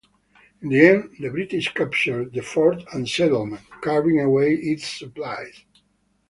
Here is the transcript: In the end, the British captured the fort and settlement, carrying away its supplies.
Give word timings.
In 0.63 0.69
the 0.69 0.83
end, 0.87 1.15
the 1.19 1.29
British 1.29 1.71
captured 1.75 2.33
the 2.33 2.41
fort 2.41 2.83
and 2.91 3.07
settlement, 3.07 3.61
carrying 3.83 4.19
away 4.19 4.53
its 4.55 4.87
supplies. 4.97 5.63